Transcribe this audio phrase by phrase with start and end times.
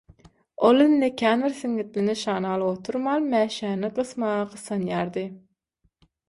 [0.69, 5.27] Ol indi känbir siňňitli nyşana alyp oturman mäşäni gysgysmaga gyssanýardy.